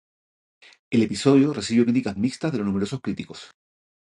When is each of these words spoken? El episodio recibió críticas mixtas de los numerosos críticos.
El 0.91 1.03
episodio 1.03 1.53
recibió 1.53 1.83
críticas 1.83 2.17
mixtas 2.17 2.51
de 2.51 2.57
los 2.57 2.65
numerosos 2.65 3.01
críticos. 3.03 3.51